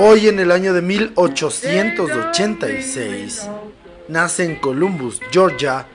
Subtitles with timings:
[0.00, 3.50] Hoy en el año de 1886
[4.06, 5.86] nace en Columbus, Georgia,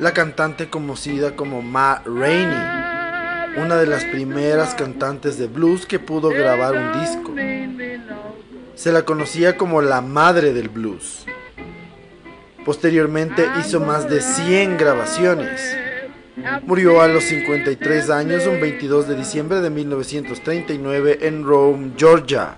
[0.00, 6.30] la cantante conocida como Ma Rainey, una de las primeras cantantes de blues que pudo
[6.30, 7.32] grabar un disco.
[8.74, 11.24] Se la conocía como la madre del blues.
[12.64, 15.78] Posteriormente hizo más de 100 grabaciones.
[16.64, 22.56] Murió a los 53 años un 22 de diciembre de 1939 en Rome, Georgia.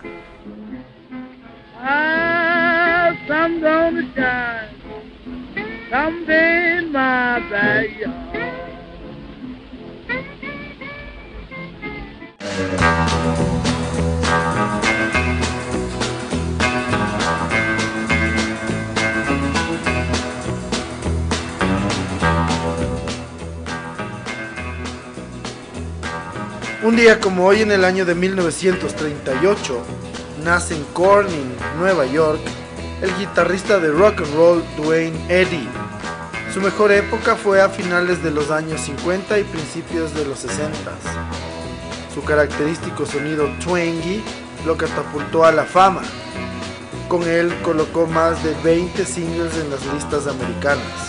[26.82, 29.84] Un día como hoy en el año de 1938,
[30.42, 32.40] nace en Corning, Nueva York,
[33.02, 35.68] el guitarrista de rock and roll Dwayne Eddy.
[36.52, 40.90] Su mejor época fue a finales de los años 50 y principios de los 60.
[42.14, 44.22] Su característico sonido twangy
[44.66, 46.02] lo catapultó a la fama.
[47.08, 51.07] Con él colocó más de 20 singles en las listas americanas.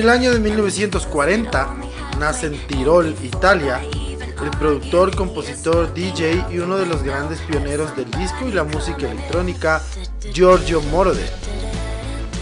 [0.00, 1.76] El año de 1940
[2.18, 3.82] nace en Tirol, Italia,
[4.42, 9.10] el productor, compositor, DJ y uno de los grandes pioneros del disco y la música
[9.10, 9.82] electrónica,
[10.32, 11.30] Giorgio Moroder.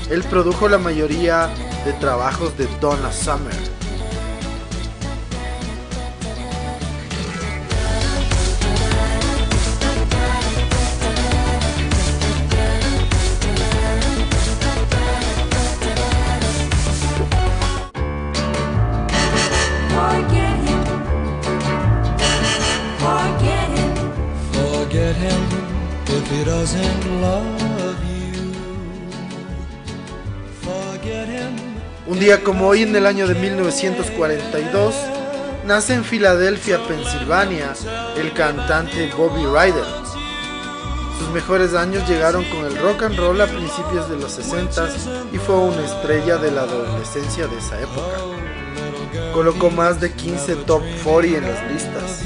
[0.09, 1.49] Él produjo la mayoría
[1.85, 3.78] de trabajos de Donna Summer.
[32.37, 34.95] Como hoy en el año de 1942,
[35.65, 37.73] nace en Filadelfia, Pensilvania,
[38.19, 39.87] el cantante Bobby Ryder.
[41.19, 44.89] Sus mejores años llegaron con el rock and roll a principios de los 60
[45.33, 48.19] y fue una estrella de la adolescencia de esa época.
[49.33, 52.23] Colocó más de 15 top 40 en las listas.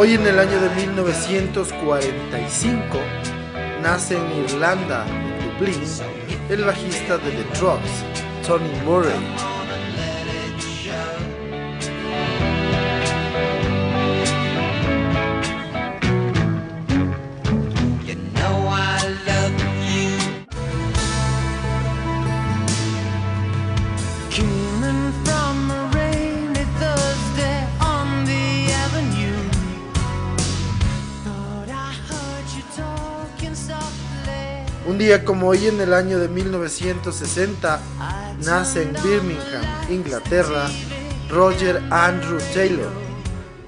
[0.00, 2.98] Hoy en el año de 1945
[3.82, 5.82] nace en Irlanda, en Dublín,
[6.48, 8.04] el bajista de The Trucks,
[8.46, 9.57] Tony Murray.
[34.98, 37.80] Un día como hoy en el año de 1960
[38.44, 40.66] nace en Birmingham, Inglaterra,
[41.30, 42.90] Roger Andrew Taylor,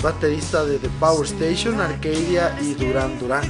[0.03, 3.45] baterista de The Power Station, Arcadia y Duran Duran.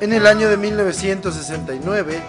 [0.00, 2.22] En el año de 1969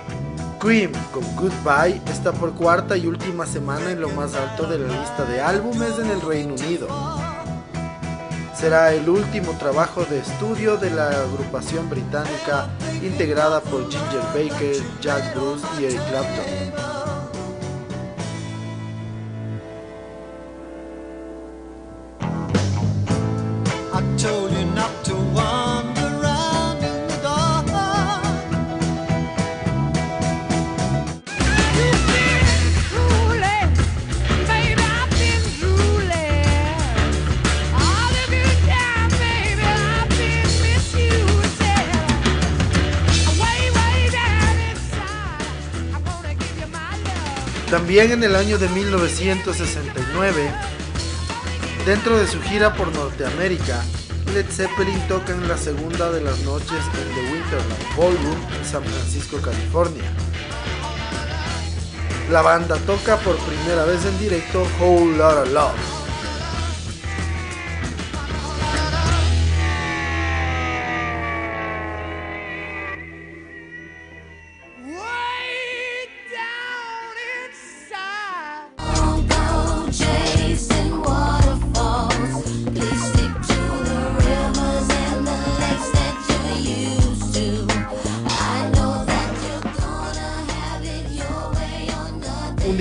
[0.59, 4.89] Cream con Goodbye está por cuarta y última semana en lo más alto de la
[4.89, 6.89] lista de álbumes en el Reino Unido.
[8.53, 12.67] Será el último trabajo de estudio de la agrupación británica
[13.01, 16.90] integrada por Ginger Baker, Jack Bruce y Eric Clapton.
[47.71, 50.51] También en el año de 1969,
[51.85, 53.81] dentro de su gira por Norteamérica,
[54.33, 58.83] Led Zeppelin toca en la segunda de las noches en The Winterland Ballroom en San
[58.83, 60.03] Francisco, California.
[62.29, 66.00] La banda toca por primera vez en directo Whole Lotta Love.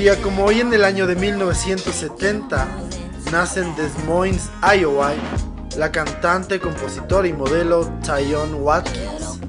[0.00, 2.68] Día como hoy en el año de 1970
[3.30, 5.12] nace en Des Moines, Iowa,
[5.76, 9.40] la cantante, compositora y modelo Tyon Watkins,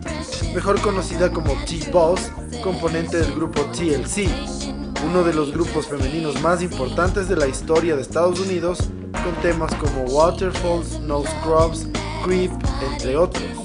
[0.53, 2.31] mejor conocida como T-Boss,
[2.61, 4.27] componente del grupo TLC,
[5.05, 8.89] uno de los grupos femeninos más importantes de la historia de Estados Unidos,
[9.23, 11.87] con temas como Waterfalls, No Scrubs,
[12.25, 12.51] Creep,
[12.91, 13.61] entre otros.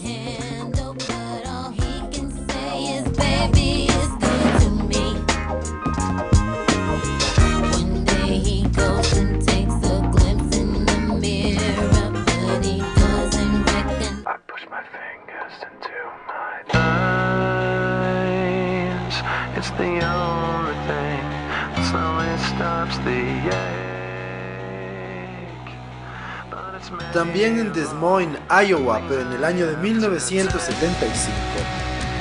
[27.17, 31.33] También en Des Moines, Iowa, pero en el año de 1975,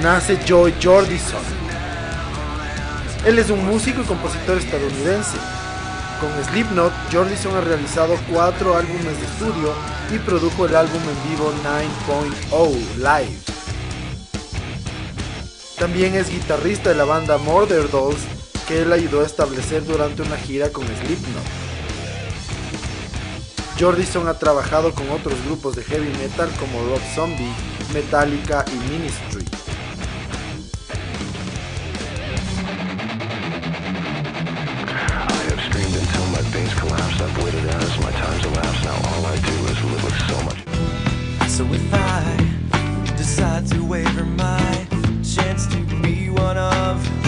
[0.01, 1.42] nace Joy Jordison.
[3.25, 5.36] Él es un músico y compositor estadounidense.
[6.21, 9.74] Con Slipknot, Jordison ha realizado cuatro álbumes de estudio
[10.15, 11.53] y produjo el álbum en vivo
[12.50, 13.38] 9.0 Live.
[15.77, 18.21] También es guitarrista de la banda Murder Dolls,
[18.65, 21.64] que él ayudó a establecer durante una gira con Slipknot.
[23.77, 27.54] Jordison ha trabajado con otros grupos de heavy metal como Rob Zombie,
[27.94, 29.45] Metallica y Ministry.
[41.48, 44.88] So if I decide to waver my
[45.24, 47.25] chance to be one of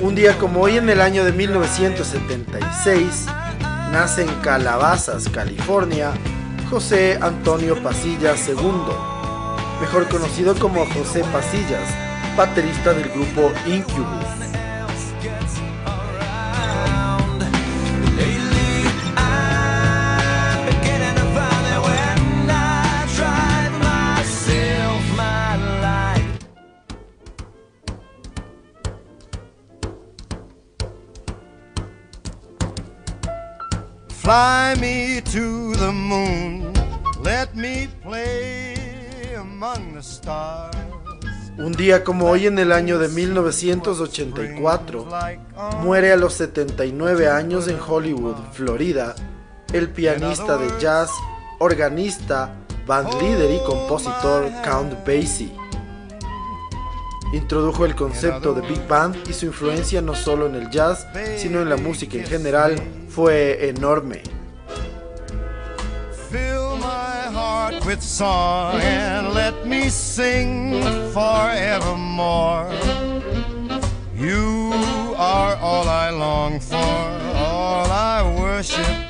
[0.00, 3.26] Un día como hoy en el año de 1976,
[3.90, 6.12] nace en Calabazas, California,
[6.70, 8.56] José Antonio Pasillas II,
[9.80, 11.88] mejor conocido como José Pasillas,
[12.36, 14.25] baterista del grupo Incubus.
[37.26, 38.74] Let me play
[39.36, 40.76] among the stars.
[41.58, 45.08] Un día como hoy en el año de 1984,
[45.82, 49.16] muere a los 79 años en Hollywood, Florida,
[49.72, 51.10] el pianista de jazz,
[51.58, 52.54] organista,
[52.86, 55.50] bandleader y compositor Count Basie.
[57.32, 61.60] Introdujo el concepto de Big Band y su influencia no solo en el jazz, sino
[61.60, 64.35] en la música en general fue enorme.
[67.74, 70.82] With song and let me sing
[71.12, 72.70] forevermore.
[74.14, 74.72] You
[75.16, 79.05] are all I long for, all I worship.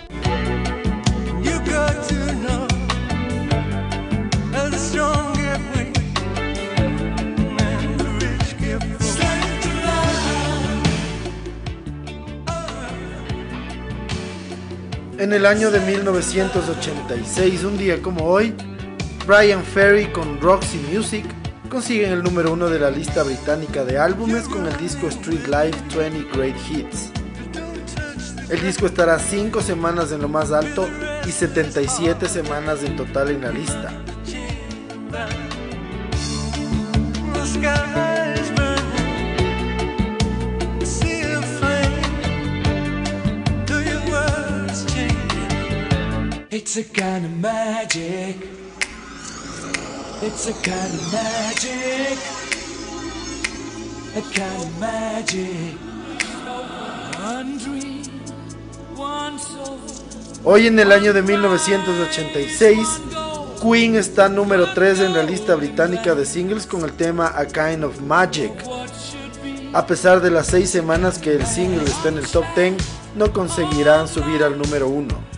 [15.19, 18.53] En el año de 1986, un día como hoy,
[19.27, 21.25] Brian Ferry con Roxy Music
[21.71, 25.79] consiguen el número uno de la lista británica de álbumes con el disco Street Life
[25.97, 27.13] 20 Great Hits.
[28.51, 30.87] El disco estará 5 semanas en lo más alto
[31.27, 33.95] y 77 semanas en total en la lista.
[46.76, 48.37] A kind of magic.
[50.21, 52.18] It's a kind of magic.
[54.14, 55.78] A kind of magic.
[57.18, 58.04] One dream,
[58.95, 59.78] one soul.
[60.45, 62.78] Hoy en el año de 1986,
[63.62, 67.85] Queen está número 3 en la lista británica de singles con el tema A Kind
[67.85, 68.52] of Magic.
[69.73, 72.75] A pesar de las 6 semanas que el single está en el top 10,
[73.14, 75.36] no conseguirán subir al número 1.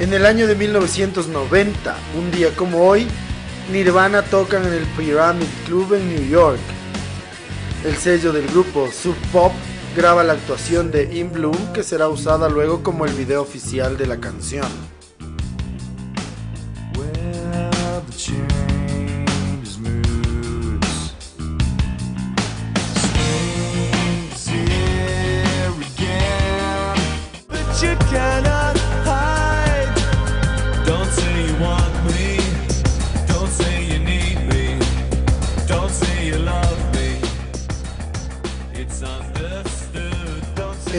[0.00, 3.08] En el año de 1990, un día como hoy,
[3.72, 6.60] Nirvana tocan en el Pyramid Club en New York.
[7.84, 9.52] El sello del grupo Sub Pop
[9.96, 14.06] graba la actuación de In Bloom que será usada luego como el video oficial de
[14.06, 14.97] la canción.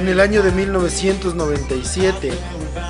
[0.09, 2.31] En el año de 1997,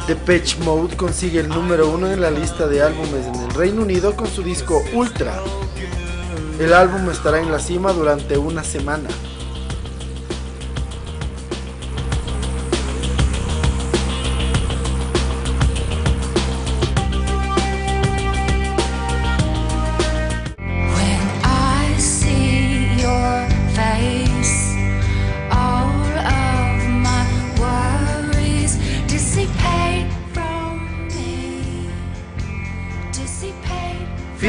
[0.07, 4.15] Depeche Mode consigue el número uno en la lista de álbumes en el Reino Unido
[4.15, 5.37] con su disco Ultra.
[6.61, 9.09] El álbum estará en la cima durante una semana.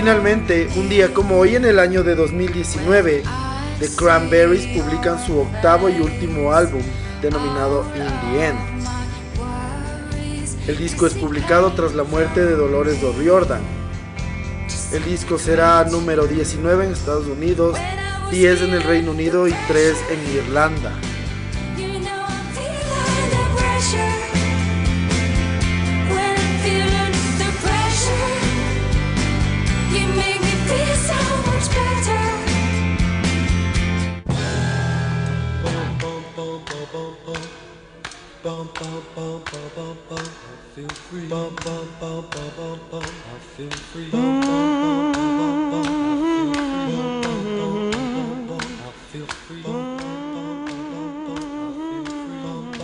[0.01, 3.23] Finalmente, un día como hoy en el año de 2019,
[3.81, 6.81] The Cranberries publican su octavo y último álbum,
[7.21, 8.59] denominado In the End.
[10.67, 13.61] El disco es publicado tras la muerte de Dolores O'Riordan.
[14.91, 17.77] El disco será número 19 en Estados Unidos,
[18.31, 20.95] 10 en el Reino Unido y 3 en Irlanda.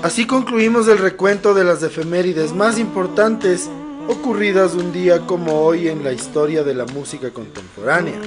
[0.02, 3.68] Así concluimos el recuento de las efemérides más importantes
[4.08, 8.20] ocurridas un día como hoy en la historia de la música contemporánea.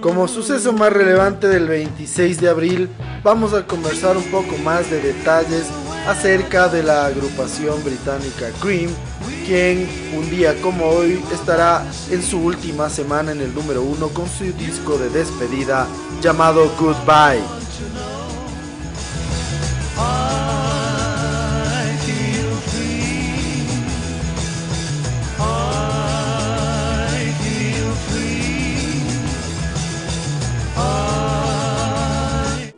[0.00, 2.88] Como suceso más relevante del 26 de abril,
[3.22, 5.66] vamos a conversar un poco más de detalles
[6.06, 8.90] acerca de la agrupación británica Cream,
[9.46, 14.28] quien un día como hoy estará en su última semana en el número uno con
[14.28, 15.86] su disco de despedida
[16.20, 18.11] llamado Goodbye.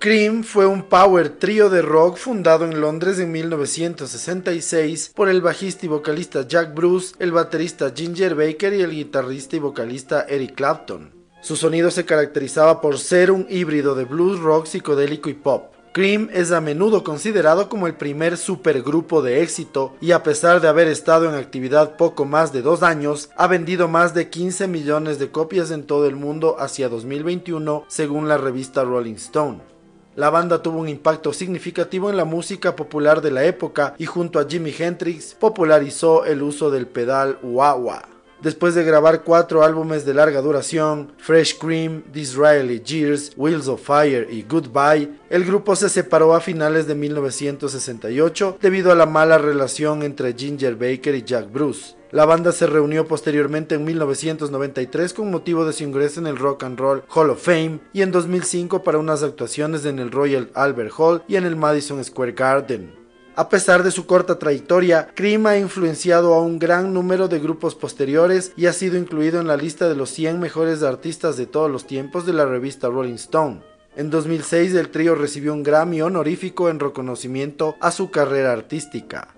[0.04, 5.86] Cream fue un power trío de rock fundado en Londres en 1966 por el bajista
[5.86, 11.10] y vocalista Jack Bruce, el baterista Ginger Baker y el guitarrista y vocalista Eric Clapton.
[11.40, 15.72] Su sonido se caracterizaba por ser un híbrido de blues rock psicodélico y pop.
[15.94, 20.68] Cream es a menudo considerado como el primer supergrupo de éxito y a pesar de
[20.68, 25.18] haber estado en actividad poco más de dos años, ha vendido más de 15 millones
[25.18, 29.73] de copias en todo el mundo hacia 2021 según la revista Rolling Stone.
[30.16, 34.38] La banda tuvo un impacto significativo en la música popular de la época y junto
[34.38, 38.13] a Jimi Hendrix popularizó el uso del pedal wah-wah.
[38.44, 44.28] Después de grabar cuatro álbumes de larga duración, Fresh Cream, Disraeli Years, Wheels of Fire
[44.30, 50.02] y Goodbye, el grupo se separó a finales de 1968 debido a la mala relación
[50.02, 51.96] entre Ginger Baker y Jack Bruce.
[52.10, 56.64] La banda se reunió posteriormente en 1993 con motivo de su ingreso en el Rock
[56.64, 60.92] and Roll Hall of Fame y en 2005 para unas actuaciones en el Royal Albert
[60.98, 63.03] Hall y en el Madison Square Garden.
[63.36, 67.74] A pesar de su corta trayectoria, Cream ha influenciado a un gran número de grupos
[67.74, 71.68] posteriores y ha sido incluido en la lista de los 100 mejores artistas de todos
[71.68, 73.60] los tiempos de la revista Rolling Stone.
[73.96, 79.34] En 2006 el trío recibió un Grammy honorífico en reconocimiento a su carrera artística.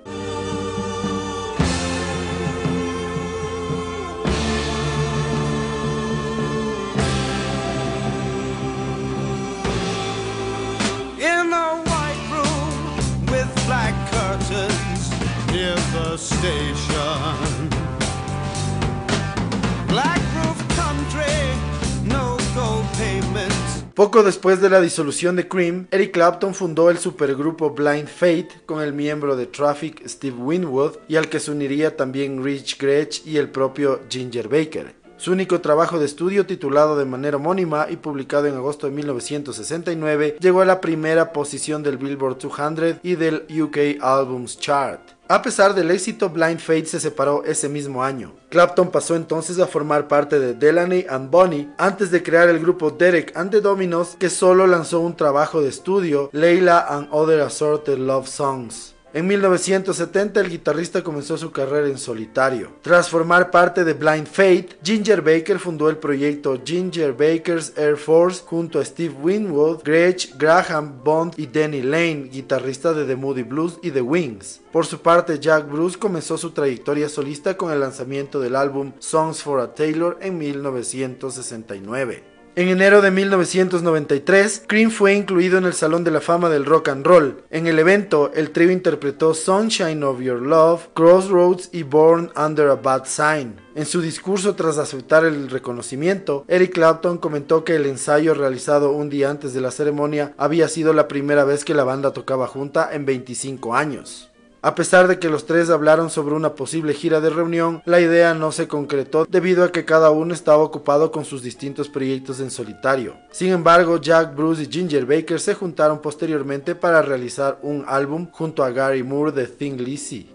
[24.06, 28.80] Poco después de la disolución de Cream, Eric Clapton fundó el supergrupo Blind Fate con
[28.80, 33.36] el miembro de Traffic Steve Winwood y al que se uniría también Rich Gretsch y
[33.38, 35.05] el propio Ginger Baker.
[35.18, 40.36] Su único trabajo de estudio, titulado de manera homónima y publicado en agosto de 1969,
[40.40, 45.00] llegó a la primera posición del Billboard 200 y del UK Albums Chart.
[45.28, 48.34] A pesar del éxito, Blind Fate se separó ese mismo año.
[48.50, 52.90] Clapton pasó entonces a formar parte de Delaney and Bonnie antes de crear el grupo
[52.90, 57.98] Derek and the Dominos que solo lanzó un trabajo de estudio, Layla and Other Assorted
[57.98, 58.95] Love Songs.
[59.16, 62.72] En 1970 el guitarrista comenzó su carrera en solitario.
[62.82, 68.42] Tras formar parte de Blind Fate, Ginger Baker fundó el proyecto Ginger Baker's Air Force
[68.44, 73.78] junto a Steve Winwood, Gretsch, Graham Bond y Danny Lane, guitarrista de The Moody Blues
[73.82, 74.60] y The Wings.
[74.70, 79.42] Por su parte, Jack Bruce comenzó su trayectoria solista con el lanzamiento del álbum Songs
[79.42, 82.35] for a Taylor en 1969.
[82.58, 86.88] En enero de 1993, Cream fue incluido en el Salón de la Fama del Rock
[86.88, 87.44] and Roll.
[87.50, 92.76] En el evento, el trío interpretó Sunshine of Your Love, Crossroads y Born Under a
[92.76, 93.56] Bad Sign.
[93.74, 99.10] En su discurso tras aceptar el reconocimiento, Eric Clapton comentó que el ensayo realizado un
[99.10, 102.88] día antes de la ceremonia había sido la primera vez que la banda tocaba junta
[102.90, 104.30] en 25 años.
[104.66, 108.34] A pesar de que los tres hablaron sobre una posible gira de reunión, la idea
[108.34, 112.50] no se concretó debido a que cada uno estaba ocupado con sus distintos proyectos en
[112.50, 113.14] solitario.
[113.30, 118.64] Sin embargo, Jack Bruce y Ginger Baker se juntaron posteriormente para realizar un álbum junto
[118.64, 120.30] a Gary Moore de Thing Lizzy.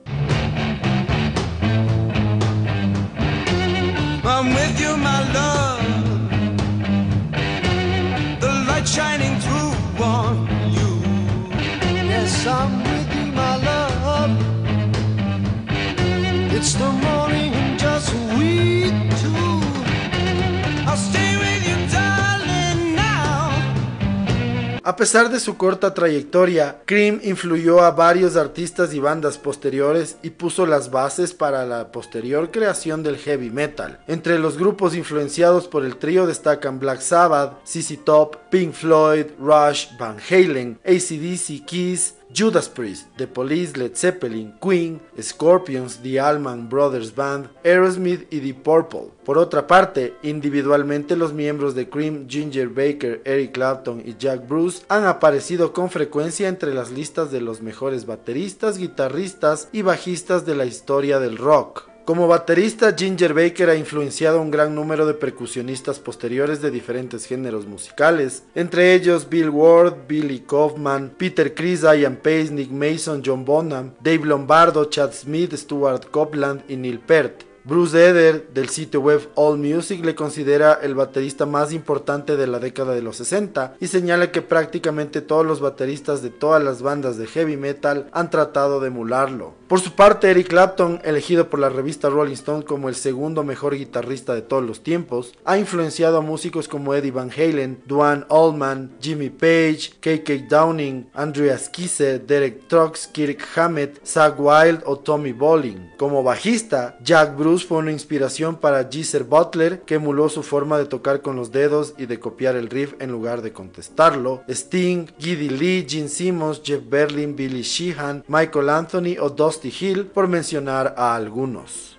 [24.83, 30.31] A pesar de su corta trayectoria, Cream influyó a varios artistas y bandas posteriores y
[30.31, 33.99] puso las bases para la posterior creación del heavy metal.
[34.07, 39.89] Entre los grupos influenciados por el trío destacan Black Sabbath, ZZ Top, Pink Floyd, Rush,
[39.99, 47.13] Van Halen, ACDC, Kiss, Judas Priest, The Police, Led Zeppelin, Queen, Scorpions, The Allman Brothers
[47.13, 49.09] Band, Aerosmith y The Purple.
[49.25, 54.83] Por otra parte, individualmente los miembros de Cream, Ginger Baker, Eric Clapton y Jack Bruce
[54.87, 60.55] han aparecido con frecuencia entre las listas de los mejores bateristas, guitarristas y bajistas de
[60.55, 61.90] la historia del rock.
[62.11, 67.25] Como baterista, Ginger Baker ha influenciado a un gran número de percusionistas posteriores de diferentes
[67.25, 73.45] géneros musicales, entre ellos Bill Ward, Billy Kaufman, Peter Criss, Ian Pace, Nick Mason, John
[73.45, 77.50] Bonham, Dave Lombardo, Chad Smith, Stuart Copeland y Neil Peart.
[77.63, 82.95] Bruce Eder del sitio web AllMusic le considera el baterista más importante de la década
[82.95, 87.27] de los 60 y señala que prácticamente todos los bateristas de todas las bandas de
[87.27, 89.53] heavy metal han tratado de emularlo.
[89.67, 93.75] Por su parte, Eric Clapton, elegido por la revista Rolling Stone como el segundo mejor
[93.75, 98.91] guitarrista de todos los tiempos, ha influenciado a músicos como Eddie Van Halen, Duane Allman,
[98.99, 105.91] Jimmy Page, KK Downing, Andreas Kisse, Derek Trucks, Kirk Hammett, Zach Wild o Tommy Bolin.
[105.97, 110.85] Como bajista, Jack Bruce fue una inspiración para Geezer Butler, que emuló su forma de
[110.85, 114.43] tocar con los dedos y de copiar el riff en lugar de contestarlo.
[114.47, 120.27] Sting, Giddy Lee, Gene Simmons, Jeff Berlin, Billy Sheehan, Michael Anthony o Dusty Hill, por
[120.27, 121.97] mencionar a algunos.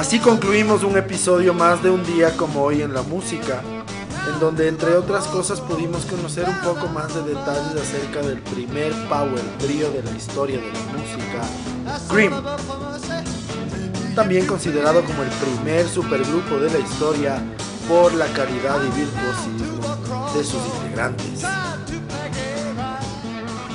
[0.00, 3.60] Así concluimos un episodio más de un día como hoy en la música,
[4.32, 8.94] en donde entre otras cosas pudimos conocer un poco más de detalles acerca del primer
[9.10, 12.32] power trio de la historia de la música, Cream.
[14.14, 17.42] También considerado como el primer supergrupo de la historia
[17.86, 21.44] por la calidad y virtuosismo de sus integrantes.